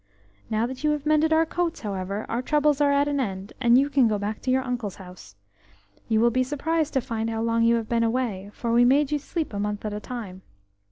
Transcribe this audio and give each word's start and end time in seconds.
Now 0.49 0.65
that 0.65 0.83
you 0.83 0.89
have 0.93 1.05
mended 1.05 1.31
our 1.31 1.45
coats, 1.45 1.81
however, 1.81 2.25
our 2.27 2.41
troubles 2.41 2.81
are 2.81 2.91
at 2.91 3.07
an 3.07 3.19
end, 3.19 3.53
and 3.61 3.77
you 3.77 3.87
can 3.87 4.07
go 4.07 4.17
back 4.17 4.41
to 4.41 4.49
your 4.49 4.63
uncle's 4.63 4.95
house. 4.95 5.35
You 6.07 6.19
will 6.19 6.31
be 6.31 6.41
surprised 6.43 6.93
to 6.93 7.01
find 7.01 7.29
how 7.29 7.43
long 7.43 7.61
you 7.61 7.75
have 7.75 7.87
been 7.87 8.01
away, 8.01 8.49
for 8.51 8.73
we 8.73 8.83
made 8.83 9.11
you 9.11 9.19
sleep 9.19 9.53
a 9.53 9.59
month 9.59 9.85
at 9.85 9.93
a 9.93 9.99
time. 9.99 10.41